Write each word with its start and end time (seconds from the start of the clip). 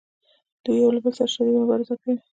دوی 0.63 0.77
یو 0.83 0.93
له 0.95 0.99
بل 1.03 1.13
سره 1.17 1.31
شدیده 1.33 1.59
مبارزه 1.61 1.95
کوي 2.01 2.15